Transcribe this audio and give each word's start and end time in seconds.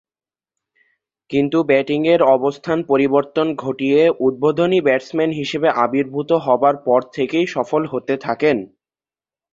কিন্তু, 1.29 1.57
ব্যাটিংয়ের 1.63 2.21
অবস্থান 2.35 2.77
পরিবর্তন 2.83 3.47
ঘটিয়ে 3.55 4.01
উদ্বোধনী 4.19 4.79
ব্যাটসম্যান 4.81 5.31
হিসেবে 5.31 5.67
আবির্ভূত 5.83 6.29
হবার 6.45 6.75
পর 6.85 6.99
থেকেই 7.13 7.45
সফল 7.47 7.81
হতে 7.85 8.13
থাকেন। 8.17 8.57